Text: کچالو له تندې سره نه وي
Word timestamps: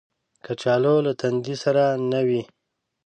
کچالو 0.45 0.95
له 1.05 1.11
تندې 1.19 1.55
سره 1.63 1.83
نه 2.11 2.21
وي 2.27 2.41